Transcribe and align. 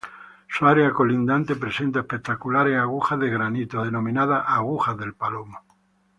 Su 0.47 0.65
área 0.65 0.91
colindante 0.91 1.55
presenta 1.55 1.99
espectaculares 1.99 2.75
agujas 2.75 3.19
de 3.19 3.29
granito, 3.29 3.83
denominadas 3.83 4.43
"Agujas 4.47 4.97
del 4.97 5.13
Palomo". 5.13 5.59